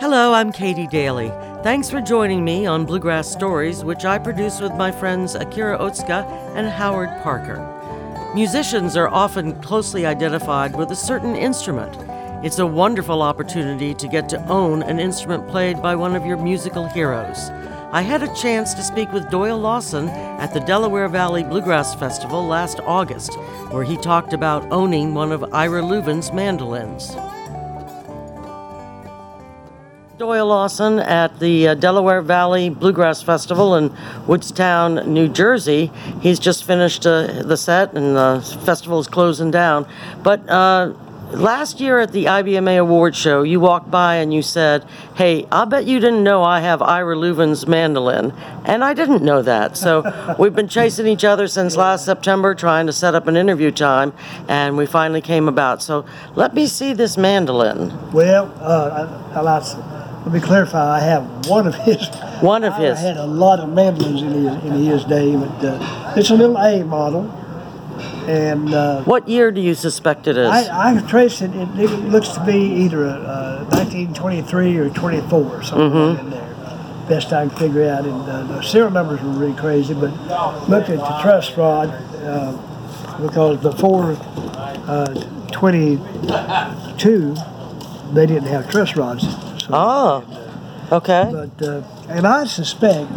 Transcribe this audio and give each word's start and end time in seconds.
Hello, 0.00 0.32
I'm 0.32 0.50
Katie 0.50 0.88
Daly. 0.88 1.28
Thanks 1.62 1.88
for 1.88 2.00
joining 2.00 2.44
me 2.44 2.66
on 2.66 2.84
Bluegrass 2.84 3.30
Stories, 3.30 3.84
which 3.84 4.04
I 4.04 4.18
produce 4.18 4.60
with 4.60 4.74
my 4.74 4.90
friends 4.90 5.36
Akira 5.36 5.78
Otsuka 5.78 6.26
and 6.56 6.66
Howard 6.66 7.10
Parker. 7.22 7.62
Musicians 8.34 8.96
are 8.96 9.06
often 9.06 9.60
closely 9.62 10.04
identified 10.04 10.74
with 10.74 10.90
a 10.90 10.96
certain 10.96 11.36
instrument. 11.36 11.96
It's 12.44 12.58
a 12.58 12.66
wonderful 12.66 13.22
opportunity 13.22 13.94
to 13.94 14.08
get 14.08 14.28
to 14.30 14.44
own 14.48 14.82
an 14.82 14.98
instrument 14.98 15.46
played 15.46 15.80
by 15.80 15.94
one 15.94 16.16
of 16.16 16.26
your 16.26 16.38
musical 16.38 16.88
heroes. 16.88 17.50
I 17.92 18.02
had 18.02 18.24
a 18.24 18.34
chance 18.34 18.74
to 18.74 18.82
speak 18.82 19.12
with 19.12 19.30
Doyle 19.30 19.58
Lawson 19.58 20.08
at 20.08 20.52
the 20.52 20.58
Delaware 20.58 21.08
Valley 21.08 21.44
Bluegrass 21.44 21.94
Festival 21.94 22.44
last 22.44 22.80
August, 22.80 23.34
where 23.70 23.84
he 23.84 23.96
talked 23.96 24.32
about 24.32 24.72
owning 24.72 25.14
one 25.14 25.30
of 25.30 25.54
Ira 25.54 25.82
Louvin's 25.82 26.32
mandolins. 26.32 27.14
Doyle 30.18 30.46
Lawson 30.46 31.00
at 31.00 31.40
the 31.40 31.68
uh, 31.68 31.74
Delaware 31.74 32.22
Valley 32.22 32.68
Bluegrass 32.68 33.20
Festival 33.20 33.74
in 33.74 33.92
Woodstown, 34.28 35.12
New 35.12 35.26
Jersey. 35.26 35.90
He's 36.20 36.38
just 36.38 36.62
finished 36.62 37.04
uh, 37.04 37.42
the 37.42 37.56
set 37.56 37.94
and 37.94 38.14
the 38.14 38.60
festival 38.64 39.00
is 39.00 39.08
closing 39.08 39.50
down. 39.50 39.88
But 40.22 40.48
uh, 40.48 40.94
last 41.32 41.80
year 41.80 41.98
at 41.98 42.12
the 42.12 42.26
IBMA 42.26 42.78
Award 42.78 43.16
Show, 43.16 43.42
you 43.42 43.58
walked 43.58 43.90
by 43.90 44.16
and 44.16 44.32
you 44.32 44.40
said, 44.40 44.86
Hey, 45.16 45.48
I 45.50 45.64
bet 45.64 45.84
you 45.84 45.98
didn't 45.98 46.22
know 46.22 46.44
I 46.44 46.60
have 46.60 46.80
Ira 46.80 47.16
Louvin's 47.16 47.66
mandolin. 47.66 48.32
And 48.64 48.84
I 48.84 48.94
didn't 48.94 49.24
know 49.24 49.42
that. 49.42 49.76
So 49.76 50.36
we've 50.38 50.54
been 50.54 50.68
chasing 50.68 51.08
each 51.08 51.24
other 51.24 51.48
since 51.48 51.74
last 51.74 52.04
September 52.04 52.54
trying 52.54 52.86
to 52.86 52.92
set 52.92 53.16
up 53.16 53.26
an 53.26 53.36
interview 53.36 53.72
time, 53.72 54.12
and 54.48 54.76
we 54.76 54.86
finally 54.86 55.20
came 55.20 55.48
about. 55.48 55.82
So 55.82 56.06
let 56.36 56.54
me 56.54 56.68
see 56.68 56.92
this 56.92 57.16
mandolin. 57.16 58.12
Well, 58.12 58.54
uh, 58.60 59.32
I, 59.34 59.40
I 59.40 60.03
let 60.24 60.32
me 60.32 60.40
clarify. 60.40 60.96
I 60.96 61.00
have 61.00 61.46
one 61.48 61.66
of 61.66 61.74
his. 61.74 62.08
One 62.40 62.64
of 62.64 62.74
I 62.74 62.80
his. 62.80 62.98
I 62.98 63.02
had 63.02 63.16
a 63.16 63.26
lot 63.26 63.60
of 63.60 63.68
mandolins 63.70 64.22
in 64.22 64.32
his 64.32 64.64
in 64.64 64.72
his 64.84 65.04
day, 65.04 65.36
but 65.36 65.64
uh, 65.64 66.14
it's 66.16 66.30
a 66.30 66.34
little 66.34 66.56
A 66.58 66.82
model, 66.84 67.30
and 68.26 68.72
uh, 68.74 69.02
What 69.04 69.28
year 69.28 69.50
do 69.52 69.60
you 69.60 69.74
suspect 69.74 70.26
it 70.26 70.36
is? 70.36 70.48
I, 70.48 70.96
I 70.96 71.00
traced 71.02 71.42
it, 71.42 71.54
it. 71.54 71.68
It 71.78 71.90
looks 72.08 72.28
to 72.30 72.40
be 72.44 72.58
either 72.84 73.04
a, 73.04 73.10
uh 73.10 73.64
1923 73.70 74.76
or 74.78 74.90
24, 74.90 75.62
something 75.62 75.90
Mm-hmm. 75.90 76.20
in 76.20 76.30
there. 76.30 76.50
Best 77.08 77.32
I 77.34 77.46
can 77.46 77.56
figure 77.58 77.86
out, 77.90 78.06
and 78.06 78.22
uh, 78.22 78.44
the 78.44 78.62
serial 78.62 78.90
numbers 78.90 79.20
were 79.22 79.28
really 79.30 79.52
crazy. 79.54 79.92
But 79.92 80.10
look 80.70 80.88
at 80.88 80.96
the 80.98 81.18
truss 81.20 81.54
rod, 81.54 81.90
uh, 81.90 82.52
because 83.20 83.58
before 83.60 84.16
uh, 84.88 85.12
22, 85.52 87.34
they 88.14 88.24
didn't 88.26 88.44
have 88.48 88.70
truss 88.70 88.96
rods. 88.96 89.26
So, 89.64 89.70
oh, 89.72 90.88
okay. 90.92 91.30
But 91.32 91.66
uh, 91.66 91.82
and 92.10 92.26
I 92.26 92.44
suspect, 92.44 93.10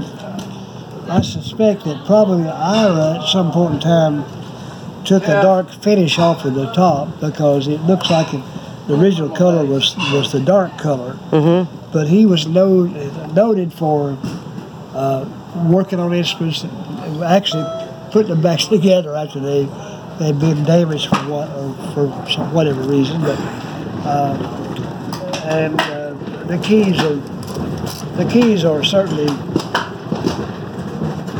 I 1.09 1.19
suspect 1.21 1.83
that 1.83 2.05
probably 2.05 2.47
Ira 2.47 3.19
at 3.19 3.27
some 3.27 3.51
point 3.51 3.73
in 3.75 3.79
time 3.81 4.23
took 5.03 5.23
a 5.23 5.41
dark 5.41 5.69
finish 5.69 6.17
off 6.19 6.45
of 6.45 6.53
the 6.53 6.71
top 6.71 7.19
because 7.19 7.67
it 7.67 7.81
looks 7.81 8.09
like 8.09 8.33
it, 8.33 8.41
the 8.87 8.97
original 8.97 9.29
color 9.29 9.65
was 9.65 9.97
was 10.13 10.31
the 10.31 10.39
dark 10.39 10.77
color. 10.77 11.15
Mm-hmm. 11.31 11.91
But 11.91 12.07
he 12.07 12.25
was 12.25 12.47
no, 12.47 12.83
noted 13.33 13.73
for 13.73 14.17
uh, 14.93 15.27
working 15.69 15.99
on 15.99 16.13
instruments, 16.13 16.63
actually 17.25 17.65
putting 18.11 18.29
them 18.29 18.41
back 18.41 18.59
together 18.69 19.17
after 19.17 19.41
they 19.41 19.65
had 20.23 20.39
been 20.39 20.63
damaged 20.63 21.07
for 21.09 21.17
what 21.29 21.49
or 21.49 21.73
for 21.93 22.31
some, 22.31 22.53
whatever 22.53 22.81
reason. 22.83 23.19
But 23.19 23.37
uh, 24.07 24.63
and 25.45 25.79
uh, 25.79 25.96
the 26.47 26.57
keys 26.59 26.99
are 27.03 27.15
the 28.17 28.27
keys 28.31 28.63
are 28.63 28.83
certainly 28.83 29.27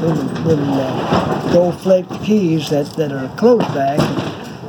little, 0.02 0.26
little 0.44 0.74
uh, 0.74 1.54
gold 1.54 1.80
flaked 1.80 2.24
keys 2.24 2.70
that, 2.70 2.86
that 2.98 3.12
are 3.12 3.28
closed 3.36 3.68
back. 3.74 3.98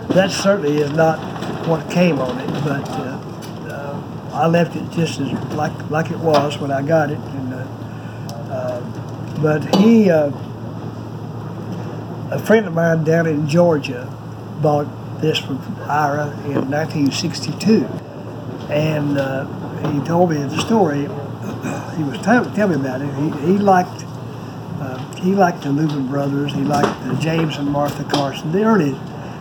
That 0.08 0.30
certainly 0.30 0.78
is 0.78 0.92
not 0.92 1.18
what 1.66 1.90
came 1.90 2.18
on 2.18 2.38
it, 2.38 2.50
but 2.64 2.88
uh, 2.88 3.20
uh, 3.68 4.30
I 4.32 4.46
left 4.46 4.74
it 4.76 4.90
just 4.90 5.20
as 5.20 5.32
like 5.54 5.90
like 5.90 6.10
it 6.10 6.18
was 6.18 6.58
when 6.58 6.70
I 6.70 6.82
got 6.82 7.10
it. 7.10 7.18
And, 7.18 7.54
uh, 7.54 7.58
uh, 8.50 9.40
but 9.42 9.76
he, 9.76 10.10
uh, 10.10 10.30
a 12.30 12.38
friend 12.38 12.66
of 12.66 12.74
mine 12.74 13.04
down 13.04 13.26
in 13.26 13.48
Georgia, 13.48 14.12
bought 14.62 14.86
this 15.20 15.38
from 15.38 15.58
Ira 15.82 16.30
in 16.46 16.70
1962, 16.70 17.84
and 18.70 19.18
he 19.86 20.00
told 20.04 20.30
me 20.30 20.36
the 20.36 20.60
story. 20.60 21.02
He 21.96 22.04
was 22.04 22.18
telling 22.22 22.52
tell 22.54 22.68
me 22.68 22.76
about 22.76 23.02
it. 23.02 23.12
He, 23.14 23.52
he 23.52 23.58
liked 23.58 24.04
uh, 24.80 24.98
he 25.16 25.34
liked 25.34 25.62
the 25.62 25.70
Louvin 25.70 26.08
brothers. 26.08 26.52
He 26.52 26.62
liked 26.62 27.04
the 27.04 27.14
James 27.16 27.56
and 27.56 27.68
Martha 27.68 28.04
Carson. 28.04 28.52
The 28.52 28.62
early, 28.62 28.96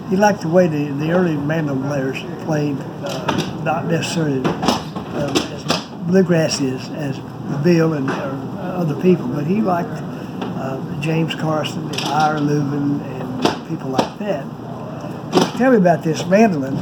he 0.09 0.15
liked 0.15 0.41
the 0.41 0.47
way 0.47 0.67
the, 0.67 0.91
the 0.93 1.11
early 1.11 1.37
mandolin 1.37 1.83
players 1.83 2.17
played, 2.45 2.77
uh, 3.03 3.61
not 3.63 3.85
necessarily 3.85 4.41
uh, 4.45 5.53
as 5.53 5.63
bluegrass 6.07 6.59
is 6.61 6.89
as 6.89 7.19
Bill 7.63 7.93
and 7.93 8.09
or 8.09 8.57
other 8.59 8.95
people, 9.01 9.27
but 9.27 9.45
he 9.45 9.61
liked 9.61 9.89
uh, 10.41 10.99
James 10.99 11.35
Carson 11.35 11.85
and 11.85 12.01
Ira 12.05 12.39
Louvin 12.39 13.01
and 13.01 13.67
people 13.67 13.89
like 13.89 14.17
that. 14.19 14.45
Telling 15.57 15.73
me 15.73 15.77
about 15.77 16.03
this 16.03 16.25
mandolin 16.25 16.75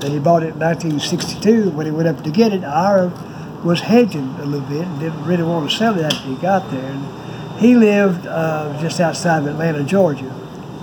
that 0.00 0.10
he 0.10 0.18
bought 0.18 0.42
it 0.42 0.54
in 0.54 0.58
1962. 0.58 1.70
When 1.70 1.86
he 1.86 1.92
went 1.92 2.08
up 2.08 2.22
to 2.24 2.30
get 2.30 2.52
it, 2.52 2.64
Ira 2.64 3.12
was 3.64 3.80
hedging 3.80 4.28
a 4.40 4.46
little 4.46 4.66
bit 4.68 4.86
and 4.86 5.00
didn't 5.00 5.24
really 5.24 5.42
want 5.42 5.70
to 5.70 5.76
sell 5.76 5.98
it 5.98 6.04
after 6.04 6.28
he 6.28 6.34
got 6.36 6.70
there. 6.70 6.84
And 6.84 7.58
he 7.60 7.74
lived 7.74 8.26
uh, 8.26 8.80
just 8.80 9.00
outside 9.00 9.38
of 9.38 9.46
Atlanta, 9.46 9.84
Georgia. 9.84 10.34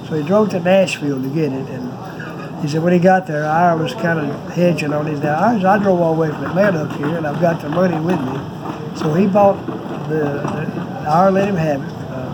So 0.08 0.16
he 0.16 0.24
drove 0.26 0.50
to 0.52 0.60
Nashville 0.60 1.22
to 1.22 1.30
get 1.30 1.52
it. 1.52 1.68
And 1.70 2.62
he 2.62 2.68
said 2.68 2.84
when 2.84 2.94
he 2.94 3.00
got 3.00 3.28
there, 3.28 3.46
Ira 3.46 3.78
was 3.82 3.94
kind 3.94 4.20
of 4.20 4.52
hedging 4.52 4.94
on 4.94 5.08
his. 5.08 5.20
Now, 5.20 5.40
I, 5.40 5.56
I 5.56 5.78
drove 5.80 6.00
all 6.00 6.14
the 6.14 6.22
way 6.22 6.30
from 6.30 6.46
Atlanta 6.46 6.84
up 6.84 6.96
here, 6.98 7.18
and 7.18 7.26
I've 7.26 7.42
got 7.42 7.62
the 7.62 7.70
money 7.70 8.00
with 8.00 8.20
me. 8.22 8.98
So 8.98 9.14
he 9.14 9.28
bought 9.28 9.66
the, 10.08 10.42
the 10.44 11.10
Ira 11.10 11.32
let 11.32 11.48
him 11.48 11.56
have 11.56 11.82
it 11.82 11.94
uh, 12.12 12.30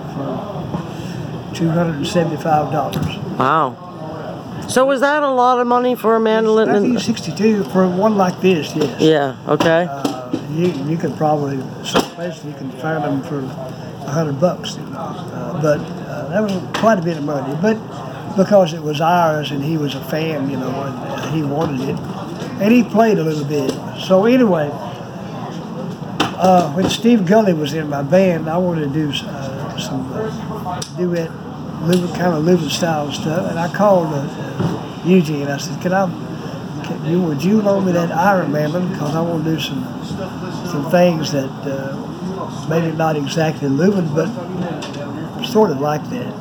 for 1.50 1.56
$275. 1.56 3.38
Wow. 3.38 3.93
So 4.74 4.86
was 4.86 5.02
that 5.02 5.22
a 5.22 5.30
lot 5.30 5.60
of 5.60 5.68
money 5.68 5.94
for 5.94 6.16
a 6.16 6.20
mandolin? 6.20 6.68
in- 6.70 6.96
1962 6.96 7.66
for 7.66 7.88
one 7.88 8.18
like 8.18 8.42
this, 8.42 8.76
yes. 8.76 9.00
yeah. 9.00 9.36
Okay. 9.48 9.86
Uh, 9.88 10.32
you, 10.50 10.66
you 10.90 10.98
could 10.98 11.16
probably 11.16 11.58
some 11.86 12.02
places 12.16 12.44
you 12.44 12.54
can 12.54 12.72
find 12.72 13.04
them 13.04 13.22
for 13.22 13.38
a 13.38 14.10
hundred 14.12 14.42
bucks. 14.42 14.78
Uh, 14.78 15.60
but 15.62 15.80
uh, 15.80 16.28
that 16.30 16.42
was 16.42 16.54
quite 16.80 16.98
a 16.98 17.04
bit 17.04 17.18
of 17.18 17.24
money. 17.24 17.56
But 17.62 17.76
because 18.36 18.74
it 18.74 18.82
was 18.82 19.00
ours 19.00 19.52
and 19.52 19.64
he 19.64 19.78
was 19.78 19.94
a 19.94 20.04
fan, 20.06 20.50
you 20.50 20.58
know, 20.58 20.72
and 20.82 20.96
uh, 20.98 21.32
he 21.32 21.44
wanted 21.44 21.82
it, 21.90 22.00
and 22.60 22.74
he 22.74 22.84
played 22.84 23.20
a 23.20 23.24
little 23.24 23.46
bit. 23.46 23.70
So 24.02 24.26
anyway, 24.26 24.72
uh, 24.74 26.74
when 26.74 26.90
Steve 26.90 27.28
Gulley 27.28 27.54
was 27.54 27.74
in 27.74 27.90
my 27.90 28.02
band, 28.02 28.50
I 28.50 28.58
wanted 28.58 28.92
to 28.92 28.94
do 28.94 29.10
uh, 29.28 29.78
some 29.78 30.12
uh, 30.14 30.82
duet, 30.98 31.30
Louvin, 31.84 32.16
kind 32.16 32.34
of 32.34 32.44
Louvin 32.44 32.70
style 32.70 33.12
stuff, 33.12 33.50
and 33.50 33.60
I 33.60 33.74
called 33.74 34.08
uh, 34.14 35.04
Eugene. 35.06 35.48
I 35.48 35.58
said, 35.58 35.82
"Can 35.82 35.94
I?" 35.94 36.08
Can 36.84 37.06
you, 37.06 37.22
would 37.22 37.42
you 37.42 37.62
loan 37.62 37.86
me 37.86 37.94
that 37.94 38.12
Ira 38.12 38.46
Mandolin 38.48 38.92
because 38.92 39.16
I 39.16 39.22
want 39.22 39.46
to 39.46 39.56
do 39.56 39.60
some 39.60 39.84
some 40.68 40.92
things 40.92 41.32
that 41.32 41.50
uh, 41.64 42.68
maybe 42.68 42.96
not 42.96 43.16
exactly 43.16 43.70
Louvin, 43.70 44.14
but 44.14 44.28
sort 45.46 45.72
of 45.72 45.80
like 45.80 46.04
that. 46.10 46.32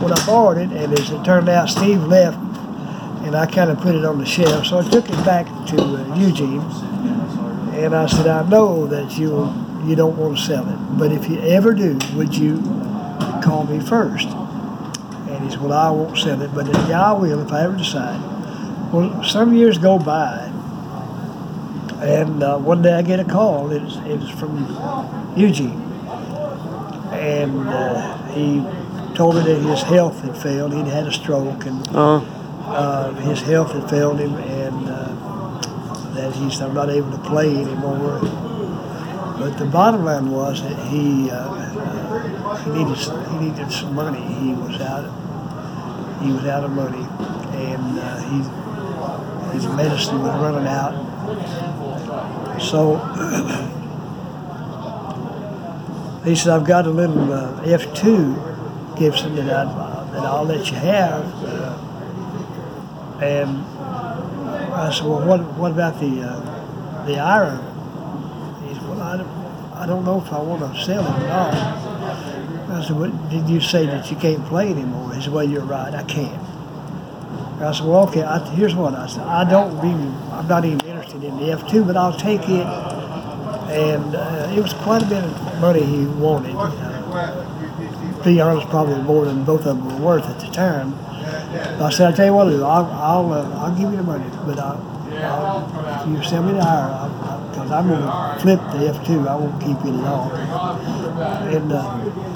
When 0.00 0.12
I 0.12 0.26
borrowed 0.26 0.58
it, 0.58 0.70
and 0.70 0.92
as 0.92 1.10
it 1.10 1.24
turned 1.24 1.48
out, 1.48 1.68
Steve 1.68 2.02
left, 2.04 2.38
and 3.24 3.34
I 3.34 3.46
kind 3.46 3.70
of 3.70 3.80
put 3.80 3.94
it 3.94 4.04
on 4.04 4.18
the 4.18 4.26
shelf. 4.26 4.66
So 4.66 4.78
I 4.78 4.88
took 4.88 5.08
it 5.08 5.24
back 5.24 5.46
to 5.46 5.76
uh, 5.76 6.16
Eugene, 6.16 6.60
and 7.74 7.94
I 7.94 8.06
said, 8.06 8.26
I 8.26 8.48
know 8.48 8.86
that 8.86 9.18
you 9.18 9.52
you 9.84 9.96
don't 9.96 10.16
want 10.16 10.38
to 10.38 10.42
sell 10.42 10.68
it, 10.68 10.98
but 10.98 11.12
if 11.12 11.28
you 11.28 11.40
ever 11.40 11.74
do, 11.74 11.98
would 12.14 12.34
you 12.34 12.56
call 13.42 13.66
me 13.68 13.80
first? 13.80 14.28
He 15.44 15.50
said, 15.50 15.60
Well, 15.60 15.72
I 15.72 15.90
won't 15.90 16.16
sell 16.18 16.40
it, 16.42 16.54
but 16.54 16.66
yeah, 16.88 17.10
I 17.10 17.12
will 17.12 17.40
if 17.40 17.52
I 17.52 17.62
ever 17.64 17.76
decide. 17.76 18.20
Well, 18.92 19.22
some 19.24 19.54
years 19.54 19.78
go 19.78 19.98
by, 19.98 20.50
and 22.02 22.42
uh, 22.42 22.58
one 22.58 22.82
day 22.82 22.92
I 22.94 23.02
get 23.02 23.20
a 23.20 23.24
call. 23.24 23.70
It's 23.72 23.96
it's 24.04 24.30
from 24.38 24.58
Eugene, 25.36 25.80
and 27.12 27.68
uh, 27.68 28.22
he 28.32 28.62
told 29.14 29.36
me 29.36 29.42
that 29.42 29.60
his 29.60 29.82
health 29.82 30.20
had 30.22 30.36
failed. 30.36 30.72
He'd 30.74 30.86
had 30.86 31.06
a 31.06 31.12
stroke, 31.12 31.66
and 31.66 31.86
Oh. 31.94 32.18
uh, 32.66 33.12
his 33.14 33.40
health 33.42 33.72
had 33.72 33.88
failed 33.90 34.20
him, 34.20 34.34
and 34.34 34.88
uh, 34.88 36.10
that 36.14 36.32
he's 36.34 36.60
not 36.60 36.88
able 36.90 37.10
to 37.10 37.18
play 37.18 37.50
anymore. 37.56 38.20
But 39.38 39.58
the 39.58 39.66
bottom 39.66 40.04
line 40.04 40.30
was 40.30 40.62
that 40.62 40.78
he 40.88 41.30
uh, 41.30 41.34
uh, 41.36 42.56
he 42.62 42.70
needed 42.70 42.96
he 42.98 43.36
needed 43.38 43.72
some 43.72 43.94
money. 43.94 44.20
He 44.34 44.52
was 44.54 44.80
out 44.80 45.10
he 46.24 46.32
was 46.32 46.46
out 46.46 46.64
of 46.64 46.70
money, 46.70 47.06
and 47.58 47.98
uh, 47.98 49.52
his 49.52 49.66
medicine 49.66 50.22
was 50.22 50.40
running 50.40 50.66
out. 50.66 50.94
So 52.60 52.96
he 56.24 56.34
said, 56.34 56.52
I've 56.52 56.66
got 56.66 56.86
a 56.86 56.90
little 56.90 57.30
uh, 57.30 57.60
F2 57.62 58.96
Gibson 58.98 59.34
that, 59.36 59.50
I, 59.50 59.64
that 60.12 60.24
I'll 60.24 60.44
let 60.44 60.70
you 60.70 60.76
have. 60.76 61.24
And 63.22 63.62
I 64.72 64.90
said, 64.92 65.06
well, 65.06 65.26
what, 65.26 65.42
what 65.54 65.72
about 65.72 66.00
the, 66.00 66.22
uh, 66.22 66.40
the 67.06 67.18
Ira? 67.18 67.58
He 68.66 68.74
said, 68.74 68.88
well, 68.88 69.02
I 69.02 69.16
don't, 69.18 69.28
I 69.74 69.86
don't 69.86 70.04
know 70.04 70.20
if 70.20 70.32
I 70.32 70.40
want 70.40 70.74
to 70.74 70.82
sell 70.82 71.04
it 71.04 71.22
or 71.22 71.28
not. 71.28 71.83
I 72.84 72.86
said, 72.88 72.98
what, 72.98 73.30
did 73.30 73.48
you 73.48 73.60
say 73.62 73.86
that 73.86 74.10
you 74.10 74.16
can't 74.18 74.44
play 74.44 74.68
anymore? 74.68 75.14
He 75.14 75.22
said, 75.22 75.32
well, 75.32 75.42
you're 75.42 75.64
right, 75.64 75.94
I 75.94 76.02
can't. 76.02 76.38
I 77.62 77.72
said, 77.72 77.86
well, 77.86 78.06
okay, 78.08 78.22
I, 78.22 78.38
here's 78.50 78.74
what 78.74 78.92
I 78.92 79.06
said. 79.06 79.22
I 79.22 79.48
don't 79.48 79.74
really, 79.76 80.14
I'm 80.32 80.46
not 80.46 80.66
even 80.66 80.80
interested 80.82 81.24
in 81.24 81.34
the 81.38 81.44
F2, 81.44 81.86
but 81.86 81.96
I'll 81.96 82.14
take 82.14 82.42
it. 82.42 82.66
And 83.72 84.14
uh, 84.14 84.52
it 84.54 84.60
was 84.60 84.74
quite 84.74 85.02
a 85.02 85.06
bit 85.06 85.24
of 85.24 85.60
money 85.62 85.82
he 85.82 86.04
wanted. 86.04 86.54
Uh, 86.56 88.18
to 88.18 88.22
be 88.22 88.38
honest, 88.42 88.68
probably 88.68 89.02
more 89.02 89.24
than 89.24 89.44
both 89.44 89.64
of 89.64 89.78
them 89.78 89.86
were 89.86 90.04
worth 90.04 90.26
at 90.26 90.38
the 90.40 90.48
time. 90.48 90.94
I 91.82 91.88
said, 91.88 92.08
I'll 92.08 92.12
tell 92.12 92.26
you 92.26 92.34
what, 92.34 92.48
I'll, 92.48 92.84
I'll, 92.84 93.32
uh, 93.32 93.64
I'll 93.64 93.74
give 93.74 93.90
you 93.92 93.96
the 93.96 94.02
money, 94.02 94.28
but 94.44 94.58
I'll, 94.58 94.76
I'll, 95.22 96.02
if 96.02 96.18
you 96.18 96.22
sell 96.22 96.42
me 96.42 96.52
the 96.52 96.58
Ira, 96.58 97.48
because 97.50 97.70
I'm 97.70 97.88
going 97.88 98.02
to 98.02 98.40
flip 98.42 98.60
the 98.72 98.92
F2, 98.92 99.26
I 99.26 99.36
won't 99.36 99.58
keep 99.62 99.78
it 99.86 99.98
at 99.98 100.04
all. 100.04 100.32
And 101.48 101.72
uh, 101.72 102.33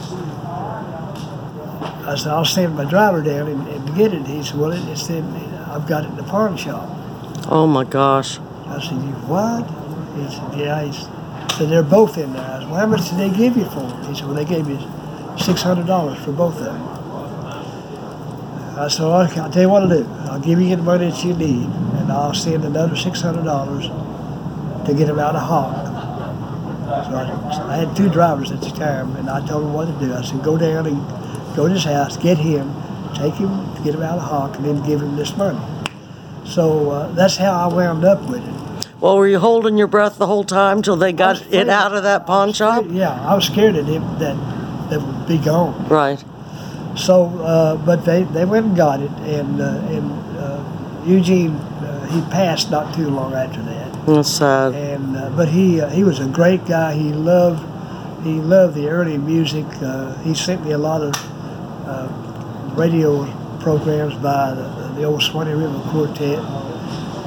I 2.09 2.15
said, 2.15 2.29
I'll 2.29 2.45
send 2.45 2.75
my 2.75 2.87
driver 2.87 3.21
down 3.21 3.49
and, 3.49 3.69
and 3.69 3.95
get 3.95 4.15
it. 4.15 4.27
He 4.27 4.43
said, 4.43 4.57
well, 4.57 4.73
it, 4.73 4.81
it's 4.89 5.11
in, 5.11 5.25
I've 5.67 5.87
got 5.87 6.05
it 6.05 6.09
in 6.09 6.17
the 6.17 6.23
pawn 6.23 6.57
shop. 6.57 6.89
Oh 7.51 7.67
my 7.67 7.85
gosh. 7.85 8.39
I 8.67 8.81
said, 8.81 8.95
you 8.95 9.13
what? 9.29 9.67
He 10.17 10.25
said, 10.35 10.59
yeah. 10.59 10.85
He 10.85 10.93
said, 11.55 11.69
they're 11.69 11.83
both 11.83 12.17
in 12.17 12.33
there. 12.33 12.43
I 12.43 12.61
said, 12.61 12.71
well, 12.71 12.81
how 12.81 12.87
much 12.87 13.11
did 13.11 13.19
they 13.19 13.29
give 13.37 13.59
you 13.59 13.67
for 13.67 13.81
them? 13.81 14.05
He 14.07 14.15
said, 14.15 14.25
well, 14.25 14.35
they 14.35 14.47
gave 14.47 14.67
me 14.67 14.77
$600 15.37 16.25
for 16.25 16.33
both 16.33 16.57
of 16.57 16.65
them. 16.65 16.81
I 18.79 18.89
said, 18.89 19.03
well, 19.03 19.23
okay, 19.29 19.41
I'll 19.41 19.51
tell 19.51 19.63
you 19.63 19.69
what 19.69 19.83
I'll 19.83 19.89
do. 19.91 20.07
I'll 20.31 20.41
give 20.41 20.59
you 20.63 20.75
the 20.77 20.83
money 20.83 21.11
that 21.11 21.23
you 21.23 21.35
need, 21.35 21.67
and 21.67 22.11
I'll 22.11 22.33
send 22.33 22.65
another 22.65 22.95
$600 22.95 24.87
to 24.87 24.95
get 24.95 25.09
them 25.09 25.19
out 25.19 25.37
of 25.37 25.43
Hawk. 25.43 25.85
So 27.05 27.15
I, 27.15 27.75
I 27.75 27.77
had 27.77 27.95
two 27.95 28.09
drivers 28.09 28.51
at 28.51 28.63
the 28.63 28.71
time, 28.71 29.15
and 29.17 29.29
I 29.29 29.47
told 29.47 29.65
them 29.65 29.75
what 29.75 29.87
to 29.87 29.93
do. 30.07 30.15
I 30.15 30.23
said, 30.23 30.43
go 30.43 30.57
down 30.57 30.87
and 30.87 31.18
go 31.57 31.69
to 31.69 31.75
his 31.75 31.85
house, 31.85 32.17
get 32.17 32.39
him, 32.39 32.75
take 33.15 33.35
him, 33.35 33.51
get 33.85 33.95
him 33.95 34.03
out 34.03 34.19
of 34.19 34.25
Hawk, 34.25 34.57
and 34.57 34.65
then 34.65 34.83
give 34.87 35.01
him 35.01 35.17
this 35.17 35.37
money. 35.37 35.61
So 36.45 36.91
uh, 36.91 37.13
that's 37.13 37.37
how 37.37 37.53
I 37.53 37.73
wound 37.73 38.05
up 38.05 38.23
with 38.29 38.47
it. 38.47 38.89
Well, 39.01 39.17
were 39.17 39.29
you 39.29 39.39
holding 39.39 39.79
your 39.79 39.87
breath 39.87 40.19
the 40.19 40.27
whole 40.27 40.45
time 40.45 40.83
till 40.83 40.97
they 40.97 41.13
got 41.13 41.41
it 41.53 41.69
out 41.69 41.95
of 41.95 42.03
that 42.03 42.27
pawn 42.27 42.53
shop? 42.53 42.85
Yeah, 42.89 43.13
I 43.13 43.35
was 43.35 43.47
scared 43.47 43.77
that 43.77 43.89
it, 43.89 44.01
that 44.19 44.37
that 44.91 45.01
would 45.01 45.29
be 45.29 45.39
gone. 45.39 45.87
Right. 45.89 46.23
So, 46.97 47.27
uh, 47.39 47.77
but 47.77 48.05
they, 48.05 48.25
they 48.25 48.45
went 48.45 48.67
and 48.67 48.77
got 48.77 49.01
it, 49.01 49.11
and 49.11 49.61
uh, 49.61 49.79
and 49.89 50.11
uh, 50.37 51.03
Eugene 51.07 51.53
uh, 51.53 52.07
he 52.07 52.21
passed 52.23 52.71
not 52.71 52.93
too 52.95 53.09
long 53.09 53.35
after 53.35 53.63
that. 53.63 54.07
That's 54.07 54.31
sad. 54.31 54.75
And 54.75 55.17
uh, 55.17 55.31
but 55.31 55.49
he 55.49 55.81
uh, 55.81 55.91
he 55.91 56.03
was 56.03 56.19
a 56.19 56.27
great 56.27 56.67
guy. 56.67 56.95
He 56.95 57.13
loved 57.13 57.63
he 58.25 58.41
loved 58.41 58.75
the 58.75 58.89
early 58.89 59.17
music. 59.17 59.67
Uh, 59.81 60.17
he 60.23 60.35
sent 60.35 60.65
me 60.65 60.73
a 60.73 60.79
lot 60.79 61.03
of 61.03 61.15
uh, 61.89 62.75
radio 62.77 63.25
programs 63.61 64.15
by 64.15 64.55
the, 64.55 64.63
the 64.97 65.05
old 65.05 65.23
Swanee 65.23 65.53
River 65.53 65.81
Quartet 65.91 66.39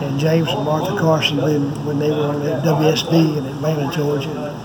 and 0.01 0.19
James 0.19 0.49
and 0.49 0.65
Martha 0.65 0.97
Carson 0.99 1.37
when, 1.37 1.85
when 1.85 1.99
they 1.99 2.09
were 2.09 2.27
on 2.27 2.41
at 2.43 2.63
WSB 2.63 3.37
in 3.37 3.45
Atlanta, 3.45 3.91
Georgia. 3.95 4.57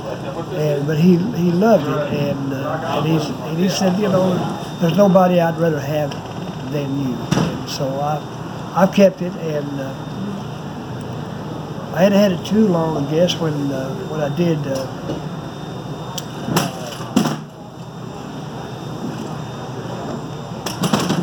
And 0.54 0.86
but 0.86 0.98
he 0.98 1.16
he 1.16 1.50
loved 1.50 1.84
it, 1.84 2.20
and 2.20 2.52
uh, 2.52 2.98
and 2.98 3.06
he's 3.06 3.28
and 3.28 3.58
he 3.58 3.68
said, 3.68 3.98
you 3.98 4.08
know, 4.08 4.34
there's 4.80 4.96
nobody 4.96 5.40
I'd 5.40 5.58
rather 5.58 5.80
have 5.80 6.10
than 6.72 6.88
you. 7.00 7.14
And 7.14 7.68
so 7.68 7.88
I 8.00 8.20
I've 8.74 8.92
kept 8.94 9.22
it, 9.22 9.32
and 9.32 9.80
uh, 9.80 9.94
I 11.94 12.02
hadn't 12.02 12.18
had 12.18 12.32
it 12.32 12.46
too 12.46 12.68
long, 12.68 13.06
I 13.06 13.10
guess, 13.10 13.34
when 13.38 13.54
uh, 13.72 13.94
when 14.08 14.20
I 14.20 14.34
did. 14.36 14.58
Uh, 14.66 15.32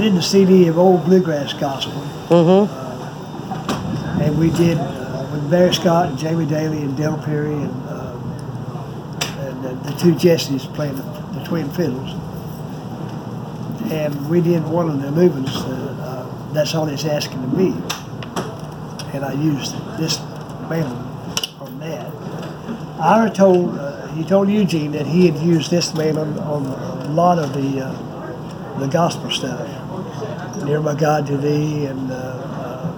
did 0.03 0.15
the 0.15 0.21
CD 0.21 0.67
of 0.67 0.77
old 0.77 1.05
bluegrass 1.05 1.53
gospel, 1.53 2.01
Mm-hmm. 2.27 4.21
and 4.21 4.37
we 4.37 4.49
did 4.51 4.77
uh, 4.77 5.29
with 5.31 5.49
Barry 5.49 5.73
Scott 5.73 6.09
and 6.09 6.17
Jamie 6.17 6.45
Dailey 6.45 6.81
and 6.81 6.97
Dale 6.97 7.17
Perry 7.23 7.53
and, 7.53 7.71
uh, 7.87 8.13
and 9.39 9.63
the, 9.63 9.69
the 9.89 9.97
two 9.97 10.13
Jessies 10.15 10.65
playing 10.75 10.95
the, 10.95 11.03
the 11.03 11.43
twin 11.45 11.69
fiddles. 11.71 12.11
And 13.93 14.29
we 14.29 14.41
did 14.41 14.65
one 14.67 14.89
of 14.89 15.01
the 15.01 15.09
movements. 15.11 15.55
Uh, 15.55 15.69
uh, 16.01 16.53
that's 16.53 16.75
all 16.75 16.87
it's 16.89 17.05
asking 17.05 17.41
to 17.41 17.47
me. 17.55 17.67
and 19.13 19.23
I 19.23 19.33
used 19.33 19.73
this 19.97 20.19
melody 20.69 21.49
on 21.61 21.79
that. 21.79 22.11
Ira 22.99 23.29
told 23.29 23.77
uh, 23.77 24.07
he 24.07 24.23
told 24.25 24.49
Eugene 24.49 24.91
that 24.91 25.05
he 25.07 25.29
had 25.29 25.39
used 25.41 25.71
this 25.71 25.93
man 25.93 26.17
on, 26.17 26.37
on 26.39 26.65
a 27.05 27.09
lot 27.13 27.39
of 27.39 27.53
the 27.53 27.85
uh, 27.85 28.79
the 28.79 28.87
gospel 28.87 29.29
stuff. 29.31 29.61
Near 30.65 30.79
my 30.81 30.95
God 30.95 31.27
to 31.27 31.37
Thee 31.37 31.85
and 31.85 32.09
uh, 32.09 32.15
uh, 32.15 32.93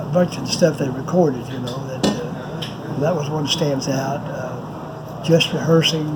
a 0.00 0.10
bunch 0.12 0.36
of 0.36 0.46
the 0.46 0.52
stuff 0.52 0.78
they 0.78 0.88
recorded. 0.88 1.46
You 1.48 1.58
know 1.58 1.86
that 1.88 2.06
uh, 2.06 3.00
that 3.00 3.14
was 3.16 3.28
one 3.28 3.44
that 3.44 3.50
stands 3.50 3.88
out. 3.88 5.24
Just 5.24 5.52
rehearsing. 5.52 6.06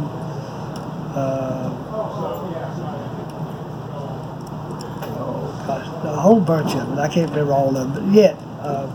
A 6.04 6.20
whole 6.20 6.40
bunch 6.40 6.74
of 6.74 6.88
them. 6.88 6.98
I 6.98 7.08
can't 7.08 7.30
remember 7.30 7.52
all 7.52 7.68
of 7.68 7.74
them, 7.74 7.92
but 7.92 8.14
yet. 8.14 8.36
Uh, 8.60 8.86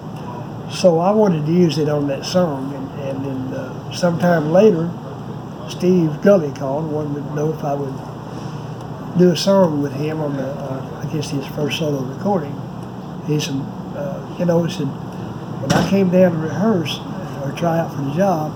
so 0.70 1.00
I 1.00 1.12
wanted 1.12 1.46
to 1.46 1.52
use 1.52 1.78
it 1.78 1.90
on 1.90 2.08
that 2.08 2.26
song, 2.26 2.74
and, 2.74 2.90
and 3.02 3.26
then 3.26 3.54
uh, 3.54 3.92
sometime 3.94 4.52
later, 4.52 4.90
Steve 5.70 6.22
Gulley 6.22 6.52
called, 6.54 6.92
wanted 6.92 7.16
to 7.16 7.36
know 7.36 7.54
if 7.54 7.64
I 7.64 7.74
would 7.76 7.94
do 9.18 9.32
a 9.32 9.38
song 9.38 9.82
with 9.82 9.94
him 9.94 10.20
on 10.20 10.36
the, 10.38 10.48
uh, 10.48 11.04
I 11.04 11.14
guess 11.14 11.30
his 11.30 11.46
first 11.48 11.78
solo 11.80 12.02
recording. 12.02 12.54
He 13.28 13.40
said, 13.40 13.56
uh, 13.96 14.36
you 14.40 14.46
know, 14.46 14.64
he 14.64 14.74
said, 14.74 14.88
when 14.88 15.72
I 15.72 15.90
came 15.90 16.10
down 16.10 16.32
to 16.32 16.38
rehearse 16.38 17.00
or 17.44 17.52
try 17.56 17.80
out 17.80 17.94
for 17.94 18.02
the 18.02 18.14
job, 18.14 18.52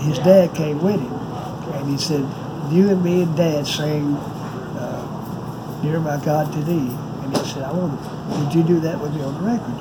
his 0.00 0.18
dad 0.18 0.54
came 0.54 0.82
with 0.82 1.00
him, 1.00 1.12
and 1.12 1.88
he 1.88 1.96
said, 1.96 2.26
you 2.72 2.88
and 2.88 3.04
me 3.04 3.22
and 3.22 3.36
Dad 3.36 3.66
sang 3.66 4.14
uh, 4.14 5.80
"Near 5.82 6.00
My 6.00 6.16
God 6.24 6.52
to 6.52 6.62
Thee," 6.62 6.96
and 7.22 7.36
he 7.36 7.44
said, 7.44 7.62
I 7.62 7.72
want, 7.72 8.00
would 8.38 8.54
you 8.54 8.62
do 8.62 8.80
that 8.80 8.98
with 8.98 9.14
me 9.14 9.22
on 9.22 9.34
the 9.34 9.40
record? 9.40 9.74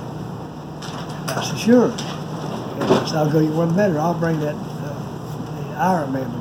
I 1.37 1.43
said, 1.43 1.57
sure. 1.57 1.85
And 1.85 2.83
I 2.83 3.05
said, 3.05 3.15
I'll 3.15 3.31
go 3.31 3.39
you 3.39 3.51
one 3.51 3.73
better. 3.75 3.97
I'll 3.99 4.13
bring 4.13 4.39
that 4.41 4.55
uh, 4.55 5.71
the 5.71 5.77
Iron 5.77 6.11
Man 6.11 6.31
with 6.33 6.40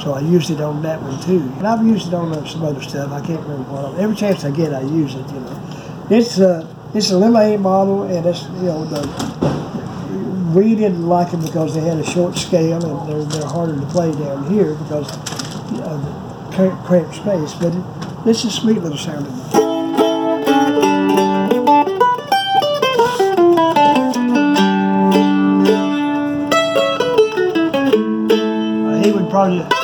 So 0.00 0.14
I 0.14 0.20
used 0.20 0.50
it 0.50 0.60
on 0.62 0.82
that 0.82 1.02
one 1.02 1.20
too. 1.20 1.40
And 1.58 1.66
I've 1.66 1.86
used 1.86 2.08
it 2.08 2.14
on 2.14 2.32
uh, 2.32 2.46
some 2.46 2.62
other 2.64 2.80
stuff. 2.80 3.12
I 3.12 3.20
can't 3.20 3.40
remember 3.40 3.70
what. 3.70 4.00
Every 4.00 4.16
chance 4.16 4.44
I 4.44 4.50
get, 4.50 4.72
I 4.72 4.80
use 4.80 5.14
it. 5.14 5.26
You 5.28 5.40
know, 5.40 6.06
it's 6.08 6.40
uh, 6.40 6.66
it's 6.94 7.10
a 7.10 7.18
A 7.18 7.58
model, 7.58 8.04
and 8.04 8.24
it's 8.24 8.44
you 8.44 8.62
know 8.62 8.84
the 8.86 9.00
we 10.54 10.74
didn't 10.74 11.06
like 11.06 11.30
them 11.30 11.42
because 11.42 11.74
they 11.74 11.80
had 11.80 11.98
a 11.98 12.04
short 12.04 12.36
scale 12.36 12.84
and 12.84 13.08
they're 13.08 13.24
they're 13.24 13.48
harder 13.48 13.78
to 13.78 13.86
play 13.86 14.10
down 14.12 14.50
here 14.50 14.74
because 14.74 15.12
of 15.16 16.02
the 16.04 16.70
cramped, 16.86 17.14
space. 17.14 17.54
But 17.54 17.74
it, 17.74 18.24
this 18.24 18.44
is 18.44 18.46
a 18.46 18.50
sweet 18.50 18.78
little 18.78 18.98
sounding. 18.98 19.32
He 29.04 29.12
would 29.12 29.30
probably. 29.30 29.79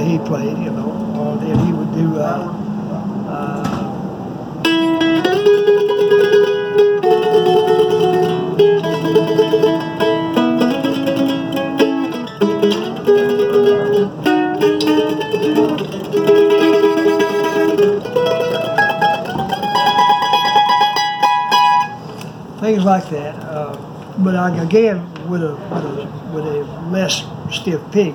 Way 0.00 0.08
he 0.08 0.18
played, 0.18 0.58
you 0.58 0.70
know. 0.70 1.36
Then 1.40 1.58
he 1.66 1.72
would 1.72 1.92
do. 1.92 2.18
Uh, 2.18 2.56
uh, 3.28 3.76
things 22.60 22.84
like 22.84 23.08
that. 23.10 23.34
Uh, 23.44 23.76
but 24.18 24.36
I, 24.36 24.62
again, 24.62 25.06
with 25.28 25.42
a, 25.42 25.54
with 25.54 25.84
a 25.84 26.10
with 26.34 26.44
a 26.46 26.64
less 26.90 27.24
stiff 27.50 27.80
pick, 27.92 28.14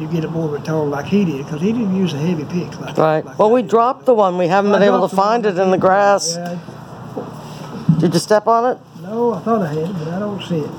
you 0.00 0.08
get 0.08 0.24
it 0.24 0.30
more 0.30 0.46
of 0.54 0.60
a 0.60 0.64
tone 0.64 0.90
like 0.90 1.06
he 1.06 1.24
did, 1.24 1.44
because 1.44 1.60
he 1.60 1.72
didn't 1.72 1.94
use 1.94 2.12
a 2.12 2.18
heavy 2.18 2.44
pick 2.44 2.78
like 2.80 2.96
Right. 2.96 3.24
Like 3.24 3.38
Well, 3.38 3.50
we 3.50 3.62
did. 3.62 3.70
dropped 3.70 4.06
the 4.06 4.14
one. 4.14 4.38
We 4.38 4.48
haven't 4.48 4.72
been 4.72 4.82
able 4.82 5.06
to 5.08 5.14
find 5.14 5.44
it 5.46 5.58
in 5.58 5.70
the 5.70 5.78
grass. 5.78 6.36
Yeah, 6.36 6.58
Did 7.98 8.14
you 8.14 8.20
step 8.20 8.46
on 8.46 8.72
it? 8.72 8.78
no, 9.02 9.34
I 9.34 9.40
thought 9.40 9.62
I 9.62 9.72
had 9.72 9.92
but 9.98 10.08
I 10.08 10.18
don't 10.18 10.42
see 10.42 10.58
it. 10.60 10.70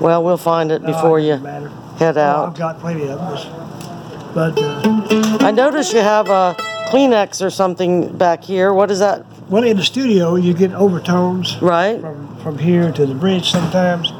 Well, 0.00 0.22
we'll 0.24 0.36
find 0.36 0.70
it 0.72 0.82
No, 0.82 0.88
before 0.92 1.18
it 1.18 1.24
you 1.24 1.36
matter. 1.38 1.68
head 1.98 2.18
out. 2.18 2.48
I've 2.48 2.58
got 2.58 2.80
plenty 2.80 3.06
of 3.08 3.18
them, 3.18 4.32
but 4.34 4.58
uh, 4.58 5.38
I 5.40 5.50
noticed 5.50 5.92
you 5.92 6.00
have 6.00 6.28
a 6.28 6.54
Kleenex 6.90 7.40
or 7.44 7.50
something 7.50 8.16
back 8.16 8.42
here. 8.44 8.72
What 8.74 8.90
is 8.90 8.98
that? 8.98 9.24
well, 9.48 9.64
in 9.64 9.76
the 9.76 9.82
studio 9.84 10.36
you 10.36 10.54
get 10.54 10.72
overtones 10.72 11.56
Right? 11.60 12.00
from 12.00 12.36
from 12.38 12.58
here 12.58 12.90
to 12.92 13.04
the 13.06 13.14
bridge 13.14 13.50
sometimes. 13.50 14.12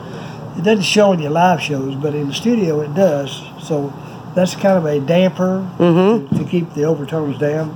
It 0.58 0.64
doesn't 0.64 0.82
show 0.84 1.12
in 1.12 1.20
your 1.20 1.30
live 1.30 1.60
shows, 1.62 1.94
but 1.94 2.14
in 2.14 2.28
the 2.28 2.34
studio 2.34 2.80
it 2.80 2.94
does. 2.94 3.30
So 3.62 3.92
that's 4.34 4.54
kind 4.54 4.78
of 4.78 4.84
a 4.86 5.00
damper 5.00 5.68
to, 5.78 6.28
to 6.38 6.44
keep 6.44 6.74
the 6.74 6.84
overtones 6.84 7.38
down. 7.38 7.70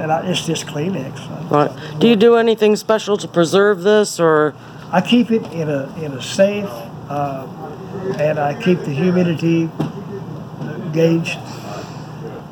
And 0.00 0.12
I, 0.12 0.26
it's 0.28 0.44
just 0.44 0.66
Kleenex. 0.66 1.50
Right. 1.50 1.70
Do 1.98 2.06
you 2.06 2.16
do 2.16 2.36
anything 2.36 2.76
special 2.76 3.16
to 3.16 3.28
preserve 3.28 3.82
this 3.82 4.20
or? 4.20 4.54
I 4.92 5.00
keep 5.00 5.30
it 5.30 5.42
in 5.52 5.68
a 5.68 5.92
in 5.98 6.12
a 6.12 6.22
safe, 6.22 6.68
uh, 7.08 7.46
and 8.18 8.38
I 8.38 8.60
keep 8.62 8.80
the 8.80 8.92
humidity 8.92 9.70
gauged. 10.92 11.38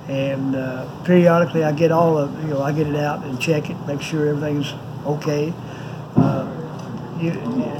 And 0.08 0.54
uh, 0.54 0.86
periodically, 1.04 1.64
I 1.64 1.72
get 1.72 1.90
all 1.90 2.18
of 2.18 2.42
you 2.42 2.50
know 2.50 2.62
I 2.62 2.72
get 2.72 2.86
it 2.86 2.96
out 2.96 3.24
and 3.24 3.40
check 3.40 3.70
it, 3.70 3.76
make 3.86 4.02
sure 4.02 4.28
everything's 4.28 4.72
okay. 5.06 5.52
Uh, 6.16 6.53
you, 7.20 7.32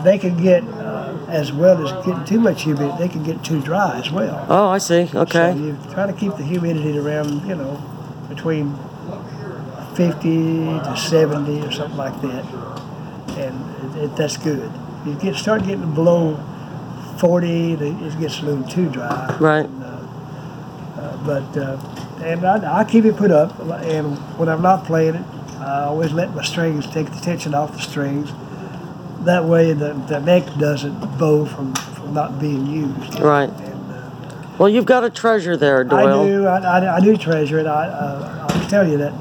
they 0.05 0.19
can 0.19 0.37
get 0.43 0.63
uh, 0.65 1.17
as 1.29 1.53
well 1.53 1.83
as 1.87 1.93
getting 2.05 2.25
too 2.25 2.41
much 2.41 2.63
humidity. 2.63 2.97
They 2.99 3.09
can 3.09 3.23
get 3.23 3.45
too 3.45 3.61
dry 3.61 3.99
as 3.99 4.11
well. 4.11 4.45
Oh, 4.49 4.69
I 4.69 4.79
see. 4.79 5.07
So 5.07 5.21
Okay. 5.21 5.55
you 5.57 5.79
try 5.93 6.07
to 6.07 6.13
keep 6.13 6.37
the 6.37 6.45
humidity 6.45 6.99
around 6.99 7.47
you 7.49 7.55
know 7.55 7.83
between 8.29 8.75
50 9.95 10.81
to 10.81 10.97
70 10.97 11.61
or 11.63 11.71
something 11.71 11.97
like 11.97 12.21
that, 12.23 12.45
and 13.39 13.97
it, 13.97 14.05
it, 14.05 14.17
that's 14.17 14.37
good. 14.37 14.71
You 15.07 15.15
get 15.15 15.37
start 15.37 15.63
getting 15.65 15.95
below 15.95 16.37
40, 17.19 17.73
it 17.75 18.21
gets 18.21 18.41
a 18.41 18.47
little 18.47 18.65
too 18.65 18.89
dry. 18.89 19.37
Right. 19.39 19.67
And, 19.67 19.85
uh, 19.85 19.87
uh, 20.99 21.17
but 21.25 21.57
uh, 21.57 22.25
and 22.25 22.45
I, 22.45 22.81
I 22.81 22.85
keep 22.85 23.05
it 23.05 23.17
put 23.17 23.31
up, 23.31 23.59
and 23.61 24.17
when 24.39 24.49
I'm 24.49 24.63
not 24.63 24.85
playing 24.85 25.15
it, 25.17 25.25
I 25.61 25.85
always 25.85 26.13
let 26.13 26.35
my 26.35 26.43
strings 26.43 26.87
take 26.87 27.11
the 27.11 27.21
tension 27.21 27.55
off 27.55 27.73
the 27.73 27.81
strings. 27.81 28.31
That 29.25 29.45
way, 29.45 29.73
the, 29.73 29.95
the 30.09 30.21
neck 30.21 30.45
doesn't 30.59 31.19
bow 31.19 31.47
from, 31.47 31.75
from 31.75 32.13
not 32.13 32.39
being 32.41 32.67
used. 32.67 33.19
Right. 33.21 33.49
And, 33.49 33.93
uh, 33.93 34.11
Well, 34.59 34.69
you've 34.69 34.85
got 34.85 35.03
a 35.05 35.11
treasure 35.11 35.57
there, 35.57 35.83
Doyle. 35.85 36.23
I 36.23 36.27
do. 36.27 36.47
I, 36.47 36.59
I, 36.59 36.97
I 36.97 37.01
do 37.01 37.17
treasure 37.17 37.59
it. 37.59 37.67
I, 37.67 37.87
uh, 37.89 38.47
I'll 38.51 38.69
tell 38.69 38.87
you 38.87 38.99
that 38.99 39.13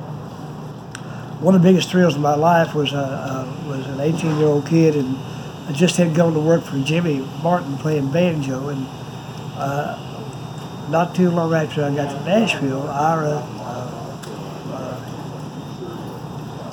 one 1.39 1.55
of 1.55 1.61
the 1.61 1.69
biggest 1.69 1.89
thrills 1.89 2.15
of 2.15 2.21
my 2.21 2.35
life 2.35 2.73
was 2.73 2.93
uh, 2.93 2.97
uh, 2.97 3.67
was 3.67 3.85
an 3.87 3.99
18 3.99 4.37
year 4.37 4.47
old 4.47 4.65
kid, 4.65 4.95
and 4.95 5.17
I 5.67 5.71
just 5.73 5.97
had 5.97 6.15
gone 6.15 6.33
to 6.33 6.39
work 6.39 6.63
for 6.63 6.79
Jimmy 6.79 7.19
Martin 7.41 7.77
playing 7.77 8.11
banjo, 8.11 8.69
and 8.69 8.87
uh, 9.55 9.97
not 10.89 11.15
too 11.15 11.29
long 11.29 11.53
after 11.53 11.83
I 11.83 11.93
got 11.95 12.11
to 12.11 12.25
Nashville, 12.25 12.87
Ira 12.89 13.31
uh, 13.31 14.99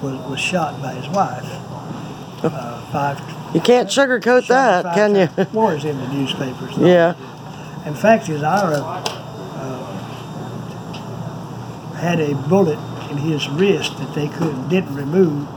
was 0.03 0.31
was 0.31 0.41
shot 0.41 0.81
by 0.83 0.95
his 0.95 1.09
wife. 1.09 1.60
Uh, 2.42 2.80
five. 2.90 3.20
You 3.54 3.61
can't 3.61 3.88
sugarcoat 3.88 4.47
that, 4.49 4.94
can 4.94 5.14
you? 5.14 5.26
times. 5.26 5.52
War 5.52 5.75
is 5.75 5.85
in 5.85 5.99
the 5.99 6.09
newspapers. 6.09 6.76
yeah. 6.78 7.14
In 7.87 7.94
fact, 7.94 8.26
his 8.26 8.42
Ira 8.42 8.78
uh, 8.80 9.92
had 11.94 12.20
a 12.20 12.35
bullet 12.35 12.78
in 13.11 13.16
his 13.18 13.49
wrist 13.49 13.97
that 13.99 14.14
they 14.14 14.28
couldn't 14.28 14.68
didn't 14.68 14.94
remove 14.94 15.49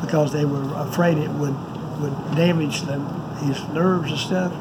because 0.00 0.32
they 0.32 0.44
were 0.44 0.74
afraid 0.74 1.18
it 1.18 1.30
would 1.30 1.56
would 2.00 2.14
damage 2.36 2.82
them, 2.82 3.06
his 3.38 3.62
nerves 3.68 4.10
and 4.10 4.20
stuff. 4.20 4.52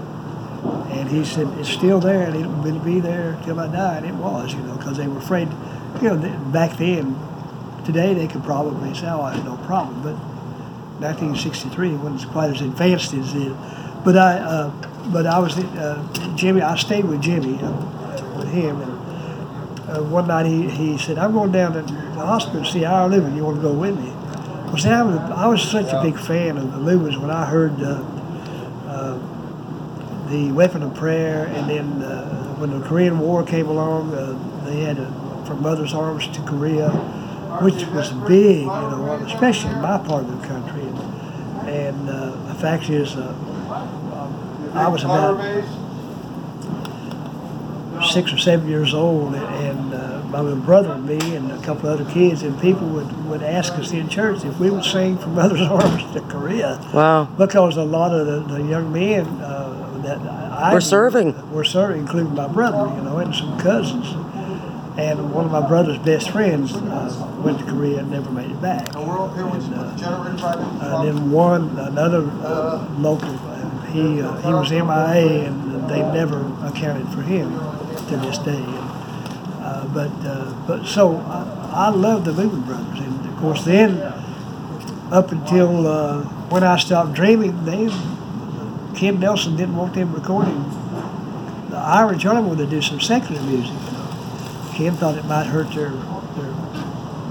And 0.92 1.10
he 1.10 1.24
said 1.26 1.48
it's 1.60 1.70
still 1.70 2.00
there 2.00 2.24
and 2.24 2.36
it 2.36 2.48
will 2.48 2.80
be 2.80 3.00
there 3.00 3.38
till 3.44 3.60
I 3.60 3.68
die. 3.68 3.98
And 3.98 4.06
it 4.06 4.16
was, 4.16 4.54
you 4.54 4.62
know, 4.62 4.76
because 4.78 4.98
they 4.98 5.08
were 5.08 5.20
afraid. 5.20 5.50
You 6.02 6.10
know, 6.16 6.52
back 6.52 6.78
then, 6.78 7.16
today 7.86 8.14
they 8.14 8.28
could 8.28 8.44
probably 8.44 8.94
say, 8.94 9.08
"Oh, 9.08 9.26
it's 9.28 9.44
no 9.44 9.58
problem," 9.58 10.02
but 10.02 10.16
1963 11.00 11.96
wasn't 11.96 12.32
quite 12.32 12.50
as 12.50 12.62
advanced 12.62 13.14
as 13.14 13.34
it. 13.34 13.54
But 14.04 14.18
I, 14.18 14.38
uh, 14.38 15.12
but 15.12 15.26
I 15.26 15.40
was 15.40 15.58
uh, 15.58 16.34
Jimmy. 16.36 16.62
I 16.62 16.76
stayed 16.76 17.06
with 17.06 17.22
Jimmy, 17.22 17.60
uh, 17.62 18.38
with 18.38 18.50
him, 18.50 18.82
and 18.82 18.92
uh, 19.90 20.04
one 20.04 20.28
night 20.28 20.46
he, 20.46 20.70
he 20.70 20.98
said, 20.98 21.18
"I'm 21.18 21.34
going 21.34 21.52
down 21.52 21.74
to 21.74 21.82
the 21.82 22.26
hospital 22.26 22.64
to 22.64 22.72
see 22.72 22.86
Ira 22.86 23.10
Louvin. 23.10 23.36
You 23.36 23.46
want 23.46 23.58
to 23.58 23.62
go 23.62 23.74
with 23.74 24.00
me?" 24.00 24.12
Well, 24.68 24.78
see, 24.78 24.90
I 24.90 25.04
was, 25.04 25.18
I 25.18 25.48
was 25.48 25.62
such 25.62 25.92
a 25.94 26.02
big 26.02 26.18
fan 26.18 26.58
of 26.58 26.72
the 26.72 26.80
Louvins 26.80 27.20
when 27.20 27.30
I 27.30 27.46
heard 27.46 27.82
uh, 27.82 28.04
uh, 28.88 30.28
the 30.30 30.52
Weapon 30.52 30.84
of 30.84 30.96
Prayer, 30.96 31.46
and 31.46 31.70
then 31.70 32.02
uh, 32.02 32.56
when 32.56 32.72
the 32.72 32.86
Korean 32.88 33.20
War 33.20 33.44
came 33.44 33.68
along, 33.68 34.12
they 34.66 34.82
had 34.82 34.98
from 35.46 35.62
Mother's 35.62 35.94
Arms 35.94 36.28
to 36.30 36.42
Korea, 36.42 36.90
which 37.62 37.86
was 37.88 38.12
big, 38.28 38.62
you 38.62 38.66
know, 38.66 39.22
especially 39.28 39.72
in 39.72 39.82
my 39.82 39.98
part 39.98 40.26
of 40.26 40.42
the 40.42 40.48
country. 40.48 40.85
And, 41.68 42.10
uh, 42.10 42.36
the 42.48 42.56
fact 42.56 42.90
is, 42.90 43.16
uh, 43.16 43.34
I 44.74 44.88
was 44.88 45.04
about 45.04 45.40
six 48.12 48.32
or 48.32 48.38
seven 48.38 48.68
years 48.68 48.94
old, 48.94 49.34
and 49.36 49.94
uh, 49.94 50.22
my 50.30 50.40
little 50.42 50.60
brother 50.62 50.92
and 50.92 51.06
me 51.06 51.36
and 51.36 51.52
a 51.52 51.58
couple 51.62 51.90
of 51.90 52.00
other 52.00 52.12
kids, 52.12 52.44
and 52.44 52.60
people 52.62 52.88
would, 52.90 53.26
would 53.26 53.42
ask 53.42 53.74
us 53.74 53.92
in 53.94 54.10
church 54.10 54.44
if 54.46 54.60
we 54.60 54.70
would 54.70 54.84
sing 54.84 55.18
from 55.18 55.34
Mother's 55.42 55.62
Arms 55.62 56.04
to 56.14 56.22
Korea 56.22 56.80
Wow. 56.94 57.26
because 57.38 57.78
a 57.78 57.84
lot 57.84 58.12
of 58.14 58.28
the, 58.28 58.56
the 58.56 58.64
young 58.64 58.92
men 58.92 59.26
uh, 59.42 60.00
that 60.04 60.20
I 60.20 60.74
Were 60.74 60.82
serving. 60.82 61.52
were 61.52 61.64
serving, 61.64 62.02
including 62.02 62.36
my 62.36 62.48
brother, 62.48 62.94
you 62.96 63.02
know, 63.02 63.18
and 63.18 63.34
some 63.34 63.58
cousins. 63.60 64.06
And 64.98 65.34
one 65.34 65.46
of 65.46 65.52
my 65.52 65.66
brother's 65.68 65.98
best 66.00 66.30
friends 66.30 66.74
uh, 66.74 67.42
went 67.44 67.60
to 67.60 67.66
Korea 67.66 68.00
and 68.00 68.12
never 68.12 68.32
made 68.32 68.52
it 68.52 68.62
back. 68.62 68.88
And, 68.96 68.98
uh, 68.98 69.80
uh, 70.82 71.04
then 71.04 71.32
one, 71.32 71.78
another 71.78 72.30
uh, 72.44 72.88
local, 72.98 73.30
uh, 73.30 73.82
he 73.88 74.22
uh, 74.22 74.36
he 74.42 74.48
was 74.54 74.72
MIA, 74.72 75.48
and 75.48 75.90
they 75.90 76.00
never 76.00 76.40
accounted 76.66 77.10
for 77.10 77.22
him 77.22 77.52
to 78.08 78.18
this 78.18 78.38
day. 78.38 78.56
And, 78.56 78.90
uh, 79.60 79.88
but 79.94 80.12
uh, 80.26 80.54
but 80.66 80.86
so 80.86 81.18
I, 81.18 81.88
I 81.88 81.90
love 81.90 82.24
the 82.24 82.32
Louvin 82.32 82.66
Brothers, 82.66 83.00
and 83.00 83.26
of 83.28 83.36
course 83.38 83.66
then 83.66 84.00
up 85.12 85.32
until 85.32 85.88
uh, 85.88 86.24
when 86.50 86.64
I 86.64 86.78
stopped 86.78 87.14
dreaming, 87.14 87.66
they 87.66 87.90
Ken 88.96 89.20
Nelson 89.20 89.56
didn't 89.56 89.76
want 89.76 89.94
them 89.94 90.14
recording. 90.14 90.64
The 91.70 91.78
Ira 91.78 92.18
Charlie 92.18 92.42
wanted 92.42 92.66
to 92.66 92.70
do 92.70 92.82
some 92.82 93.02
secular 93.02 93.42
music. 93.44 93.76
You 94.78 94.86
know. 94.86 94.92
Ken 94.92 94.98
thought 94.98 95.18
it 95.18 95.26
might 95.26 95.46
hurt 95.48 95.74
their 95.74 95.90
their, 95.90 96.54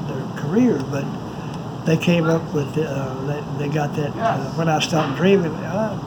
their 0.08 0.26
career, 0.36 0.82
but 0.90 1.04
they 1.84 1.96
came 1.96 2.24
up 2.26 2.52
with 2.54 2.76
uh, 2.78 3.14
they, 3.26 3.66
they 3.68 3.74
got 3.74 3.94
that 3.96 4.10
uh, 4.16 4.50
when 4.52 4.68
I 4.68 4.78
stopped 4.80 5.16
dreaming, 5.16 5.54
uh, 5.54 5.98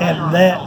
and 0.00 0.34
that 0.34 0.60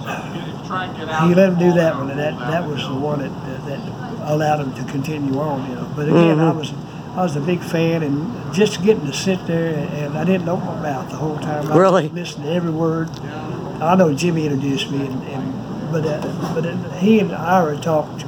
he 1.27 1.35
let 1.35 1.49
him 1.49 1.59
do 1.59 1.73
that 1.73 1.95
one, 1.97 2.09
and 2.09 2.19
that 2.19 2.37
that 2.39 2.67
was 2.67 2.81
the 2.87 2.93
one 2.95 3.19
that 3.19 3.29
that, 3.29 3.65
that 3.65 4.31
allowed 4.31 4.59
him 4.61 4.73
to 4.85 4.91
continue 4.91 5.39
on. 5.39 5.69
You 5.69 5.75
know, 5.75 5.91
but 5.95 6.07
again, 6.07 6.39
I 6.39 6.51
was. 6.51 6.71
I 7.15 7.21
was 7.21 7.35
a 7.35 7.41
big 7.41 7.61
fan, 7.61 8.01
and 8.01 8.55
just 8.55 8.81
getting 8.81 9.05
to 9.05 9.13
sit 9.13 9.45
there, 9.45 9.75
and 9.75 10.17
I 10.17 10.23
didn't 10.23 10.49
open 10.49 10.65
my 10.65 10.81
mouth 10.81 11.11
the 11.11 11.15
whole 11.17 11.37
time. 11.37 11.71
I 11.71 11.75
Really? 11.77 12.03
just 12.05 12.15
listened 12.15 12.45
to 12.45 12.51
every 12.51 12.71
word. 12.71 13.07
I 13.19 13.93
know 13.93 14.11
Jimmy 14.15 14.47
introduced 14.47 14.89
me, 14.89 15.05
and, 15.05 15.21
and 15.25 15.91
but 15.91 16.07
uh, 16.07 16.53
but 16.55 16.65
uh, 16.65 16.75
he 16.93 17.19
and 17.19 17.31
Ira 17.31 17.77
talked 17.77 18.23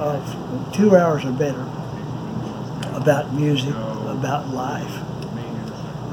uh, 0.00 0.72
two 0.72 0.96
hours 0.96 1.24
or 1.24 1.32
better 1.32 1.60
about 2.96 3.32
music, 3.34 3.70
about 3.70 4.48
life, 4.48 4.96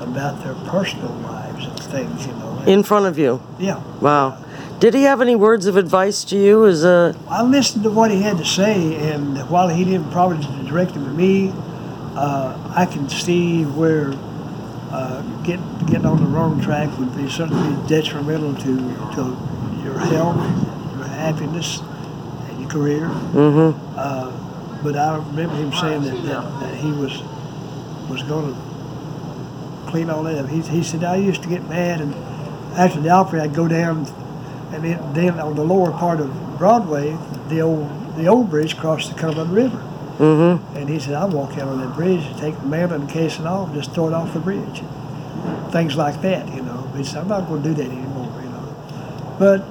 about 0.01 0.44
their 0.44 0.56
personal 0.70 1.10
lives 1.24 1.65
and 1.65 1.79
things, 1.79 2.27
you 2.27 2.34
know. 2.34 2.63
In 2.67 2.84
front 2.84 3.06
of 3.06 3.17
you. 3.17 3.41
yeah, 3.58 3.82
Wow. 4.01 4.44
Did 4.79 4.94
he 4.94 5.03
have 5.03 5.22
any 5.22 5.36
words 5.36 5.65
of 5.65 5.75
advice 5.75 6.24
to 6.25 6.38
you 6.38 6.67
as 6.67 6.84
a 6.84 7.15
I 7.27 7.41
listened 7.41 7.84
to 7.84 7.89
what 7.89 8.12
he 8.12 8.22
had 8.22 8.38
to 8.38 8.46
say, 8.46 8.96
and 9.10 9.50
while 9.50 9.70
he 9.70 9.84
didn't 9.84 10.12
probably 10.12 10.38
direct 10.67 10.91
him 10.91 11.03
to 11.06 11.12
me, 11.12 11.51
uh, 12.15 12.74
I 12.75 12.86
can 12.86 13.10
see 13.10 13.63
where 13.63 14.13
uh, 14.91 15.22
get, 15.44 15.60
getting 15.88 16.06
on 16.06 16.24
the 16.24 16.29
wrong 16.29 16.62
track 16.62 16.96
would 17.00 17.15
be 17.17 17.27
certainly 17.27 17.88
detrimental 17.88 18.53
to, 18.53 18.75
to 19.15 19.82
your 19.84 19.98
health, 19.98 20.38
your 20.96 21.08
happiness, 21.08 21.79
career. 22.77 23.07
mm-hmm. 23.34 23.98
Uh, 23.98 24.84
but 24.84 24.96
I 24.96 25.17
remember 25.17 25.55
him 25.55 25.74
saying 25.74 26.03
that, 26.03 26.22
that, 26.24 26.60
that 26.62 26.75
he 26.75 26.91
was 26.91 27.22
was 28.10 28.24
going 28.24 28.53
to 28.53 29.91
clean 29.91 30.10
all 30.10 30.24
that 30.24 30.38
up. 30.38 30.50
He, 30.50 30.62
he 30.62 30.84
said, 30.84 31.03
I 31.03 31.15
used 31.17 31.41
to 31.43 31.50
get 31.50 31.67
mad, 31.67 32.00
and 32.00 32.13
after 32.77 33.01
the 33.01 33.10
Opry, 33.10 33.41
I'd 33.41 33.53
go 33.53 33.67
down, 33.67 34.05
and 34.72 34.84
then, 34.84 35.13
then 35.13 35.39
on 35.39 35.55
the 35.55 35.63
lower 35.63 35.91
part 35.91 36.22
of 36.22 36.29
Broadway, 36.57 37.17
the 37.50 37.62
old 37.62 37.89
the 38.17 38.27
old 38.27 38.50
bridge 38.50 38.74
across 38.74 39.10
the 39.10 39.15
Cumberland 39.15 39.51
River. 39.51 39.77
Mm-hmm. 40.17 40.77
And 40.77 40.89
he 40.89 41.00
said, 41.00 41.13
I'll 41.13 41.29
walk 41.29 41.51
out 41.60 41.67
on 41.67 41.79
that 41.79 41.93
bridge 41.96 42.25
and 42.25 42.38
take 42.39 42.55
the 42.60 42.65
mandolin 42.65 43.07
case 43.07 43.38
and 43.38 43.48
off, 43.48 43.74
just 43.74 43.93
throw 43.93 44.07
it 44.07 44.13
off 44.13 44.34
the 44.34 44.39
bridge. 44.39 44.81
Things 45.72 45.96
like 45.96 46.22
that, 46.24 46.51
you 46.53 46.63
know. 46.63 46.81
He 46.96 47.03
said, 47.03 47.17
I'm 47.17 47.27
not 47.27 47.48
going 47.48 47.62
to 47.62 47.69
do 47.69 47.75
that 47.75 47.86
anymore, 47.86 48.41
you 48.41 48.50
know. 48.50 49.36
But, 49.38 49.62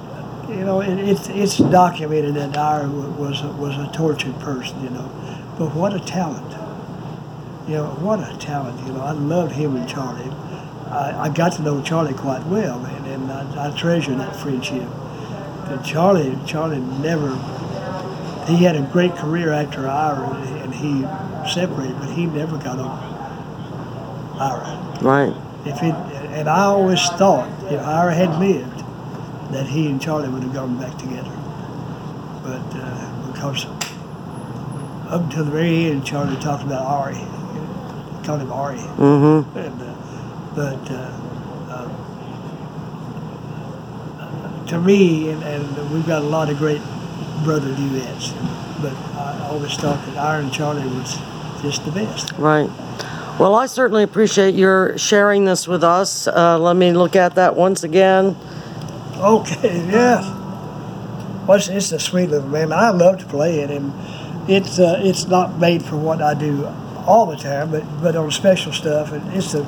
you 0.49 0.63
know, 0.63 0.81
it, 0.81 0.97
it's, 0.99 1.29
it's 1.29 1.57
documented 1.57 2.35
that 2.35 2.57
Ira 2.57 2.87
was 2.87 3.41
a, 3.41 3.47
was 3.49 3.75
a 3.77 3.91
tortured 3.93 4.39
person, 4.39 4.81
you 4.83 4.89
know. 4.89 5.09
But 5.57 5.73
what 5.73 5.93
a 5.93 5.99
talent. 5.99 6.51
You 7.67 7.75
know, 7.75 7.87
what 7.99 8.19
a 8.19 8.37
talent, 8.37 8.79
you 8.87 8.93
know. 8.93 9.01
I 9.01 9.11
loved 9.11 9.53
him 9.53 9.75
and 9.75 9.87
Charlie. 9.89 10.31
I, 10.89 11.25
I 11.25 11.29
got 11.29 11.53
to 11.53 11.61
know 11.61 11.81
Charlie 11.81 12.13
quite 12.13 12.45
well, 12.45 12.85
and, 12.85 13.07
and 13.07 13.31
I, 13.31 13.67
I 13.67 13.77
treasure 13.77 14.15
that 14.15 14.35
friendship. 14.35 14.87
And 15.67 15.83
Charlie, 15.85 16.37
Charlie 16.45 16.79
never 16.79 17.35
he 18.47 18.63
had 18.63 18.77
a 18.77 18.81
great 18.93 19.13
career 19.15 19.51
after 19.51 19.87
Ira, 19.87 20.29
and 20.63 20.73
he 20.73 21.01
separated, 21.51 21.99
but 21.99 22.09
he 22.11 22.25
never 22.25 22.57
got 22.57 22.79
over 22.79 24.39
Ira. 24.39 24.99
Right. 25.01 25.33
If 25.65 25.83
it, 25.83 25.93
and 26.33 26.47
I 26.47 26.63
always 26.63 27.03
thought 27.09 27.49
if 27.71 27.81
Ira 27.81 28.15
had 28.15 28.39
lived, 28.39 28.83
that 29.51 29.67
he 29.67 29.87
and 29.87 30.01
Charlie 30.01 30.29
would 30.29 30.43
have 30.43 30.53
gone 30.53 30.77
back 30.79 30.97
together. 30.97 31.31
But 32.43 32.65
uh, 32.75 33.31
because 33.31 33.65
up 35.09 35.21
until 35.23 35.45
the 35.45 35.51
very 35.51 35.85
end, 35.85 36.05
Charlie 36.05 36.35
talked 36.37 36.63
about 36.63 36.85
Ari, 36.85 37.15
he 37.15 38.25
called 38.25 38.41
him 38.41 38.51
Ari, 38.51 38.77
Mm-hmm. 38.77 39.57
and, 39.57 39.81
uh, 39.81 39.93
but. 40.55 40.91
Uh, 40.91 41.23
uh, 41.69 41.87
to 44.67 44.79
me, 44.81 45.29
and, 45.29 45.41
and 45.43 45.91
we've 45.93 46.05
got 46.05 46.21
a 46.21 46.25
lot 46.25 46.49
of 46.49 46.57
great 46.57 46.81
brother 47.43 47.73
duets, 47.75 48.31
but 48.81 48.91
I 49.15 49.47
always 49.49 49.73
thought 49.75 50.05
that 50.07 50.17
Iron 50.17 50.51
Charlie 50.51 50.85
was 50.87 51.17
just 51.61 51.85
the 51.85 51.91
best. 51.91 52.33
Right. 52.33 52.69
Well, 53.39 53.55
I 53.55 53.67
certainly 53.67 54.03
appreciate 54.03 54.55
your 54.55 54.97
sharing 54.97 55.45
this 55.45 55.67
with 55.67 55.83
us. 55.83 56.27
Uh, 56.27 56.57
let 56.59 56.75
me 56.75 56.91
look 56.91 57.15
at 57.15 57.35
that 57.35 57.55
once 57.55 57.83
again. 57.83 58.35
Okay, 59.17 59.77
yes. 59.89 60.25
Well, 61.47 61.57
it's, 61.57 61.69
it's 61.69 61.91
a 61.91 61.99
sweet 61.99 62.29
little 62.29 62.47
man. 62.49 62.71
I 62.71 62.89
love 62.89 63.19
to 63.19 63.25
play 63.25 63.61
it, 63.61 63.71
and 63.71 63.91
it's 64.49 64.79
uh, 64.79 64.99
it's 65.03 65.25
not 65.25 65.57
made 65.59 65.83
for 65.83 65.95
what 65.97 66.21
I 66.21 66.33
do 66.33 66.65
all 67.05 67.25
the 67.25 67.35
time, 67.35 67.71
but 67.71 67.83
but 68.01 68.15
on 68.15 68.29
special 68.31 68.71
stuff, 68.71 69.11
and 69.11 69.33
it's 69.33 69.53
a 69.55 69.65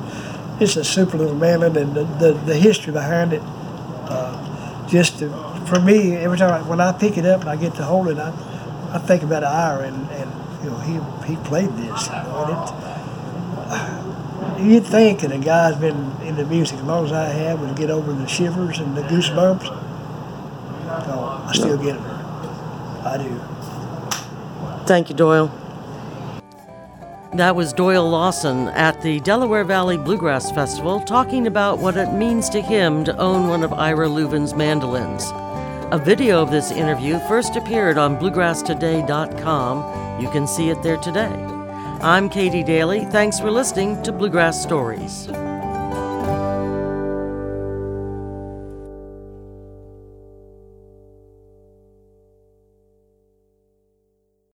it's 0.60 0.76
a 0.76 0.84
super 0.84 1.16
little 1.16 1.34
mandolin, 1.34 1.76
and 1.76 1.96
the, 1.96 2.04
the, 2.04 2.32
the 2.32 2.56
history 2.56 2.92
behind 2.92 3.32
it. 3.32 3.42
Uh, 3.42 4.86
just 4.88 5.20
to, 5.20 5.30
for 5.66 5.80
me, 5.80 6.16
every 6.16 6.36
time 6.36 6.52
I, 6.52 6.68
when 6.68 6.80
I 6.80 6.92
pick 6.92 7.16
it 7.16 7.24
up 7.24 7.42
and 7.42 7.50
I 7.50 7.56
get 7.56 7.74
to 7.76 7.84
hold 7.84 8.08
it, 8.08 8.18
I 8.18 8.30
I 8.92 8.98
think 8.98 9.22
about 9.22 9.42
Ira, 9.42 9.84
and, 9.86 10.10
and 10.10 10.30
you 10.64 10.70
know 10.70 10.78
he 10.78 11.34
he 11.34 11.36
played 11.44 11.70
this, 11.70 12.06
you 12.06 12.12
know, 12.12 12.44
and 12.44 12.84
it. 12.84 12.89
You'd 14.62 14.86
think 14.86 15.20
that 15.20 15.32
a 15.32 15.38
guy's 15.38 15.76
been 15.76 16.12
into 16.22 16.44
music 16.44 16.78
as 16.78 16.84
long 16.84 17.06
as 17.06 17.12
I 17.12 17.28
have 17.28 17.60
would 17.60 17.76
get 17.76 17.90
over 17.90 18.12
the 18.12 18.26
shivers 18.26 18.78
and 18.78 18.96
the 18.96 19.02
goosebumps. 19.02 19.68
I 20.86 21.52
still 21.52 21.78
get 21.78 21.94
them. 21.94 22.04
I 23.04 23.16
do. 23.18 23.40
Thank 24.86 25.08
you, 25.08 25.16
Doyle. 25.16 25.50
That 27.34 27.56
was 27.56 27.72
Doyle 27.72 28.08
Lawson 28.08 28.68
at 28.68 29.02
the 29.02 29.20
Delaware 29.20 29.64
Valley 29.64 29.96
Bluegrass 29.96 30.50
Festival 30.50 31.00
talking 31.00 31.46
about 31.46 31.78
what 31.78 31.96
it 31.96 32.12
means 32.12 32.48
to 32.50 32.60
him 32.60 33.04
to 33.04 33.16
own 33.18 33.48
one 33.48 33.62
of 33.62 33.72
Ira 33.72 34.08
Louvin's 34.08 34.54
mandolins. 34.54 35.30
A 35.92 36.02
video 36.04 36.42
of 36.42 36.50
this 36.50 36.72
interview 36.72 37.18
first 37.28 37.56
appeared 37.56 37.98
on 37.98 38.18
bluegrasstoday.com. 38.18 40.20
You 40.20 40.28
can 40.30 40.46
see 40.46 40.70
it 40.70 40.82
there 40.82 40.98
today. 40.98 41.59
I'm 42.02 42.30
Katie 42.30 42.62
Daly. 42.62 43.04
Thanks 43.04 43.38
for 43.38 43.50
listening 43.50 44.02
to 44.04 44.12
Bluegrass 44.12 44.62
Stories. 44.62 45.28